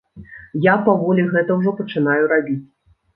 [0.65, 2.57] Я паволі гэта ўжо пачынаю рабіць.